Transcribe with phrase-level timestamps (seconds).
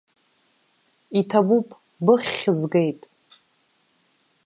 [1.19, 1.67] Иҭабуп,
[2.05, 3.01] быххь згеит.